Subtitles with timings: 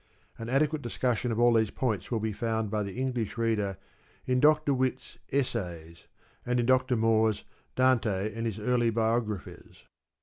[0.39, 3.77] An adequate discussion of all these points will be found by the English reader
[4.25, 4.73] in Dr.
[4.73, 6.03] Witte's" Essays," ^
[6.43, 6.95] and in Dr.
[6.95, 7.43] Moore's"
[7.75, 9.83] Dante and his early Biographers."